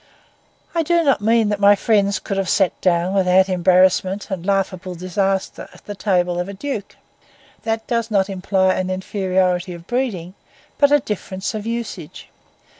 [0.73, 4.95] I do not mean that my friends could have sat down without embarrassment and laughable
[4.95, 6.95] disaster at the table of a duke.
[7.65, 10.33] That does not imply an inferiority of breeding,
[10.79, 12.29] but a difference of usage.